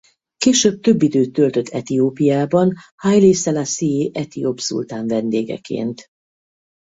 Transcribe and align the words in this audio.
Később 0.37 0.79
több 0.79 1.01
időt 1.01 1.31
töltött 1.33 1.67
Etiópiában 1.67 2.73
Hailé 2.95 3.31
Szelasszié 3.31 4.11
etióp 4.13 4.59
szultán 4.59 5.07
vendégeként. 5.07 6.07